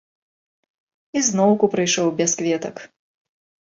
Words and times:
І 1.19 1.25
зноўку 1.29 1.71
прыйшоў 1.77 2.07
без 2.23 2.31
кветак. 2.43 2.87